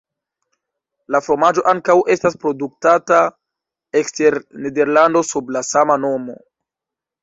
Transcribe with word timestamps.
La 1.15 1.21
fromaĝo 1.25 1.65
ankaŭ 1.73 1.97
estas 2.15 2.39
produktata 2.47 3.21
ekster 4.03 4.41
Nederlando 4.67 5.27
sub 5.33 5.57
la 5.57 5.67
sama 5.73 6.05
nomo. 6.05 6.43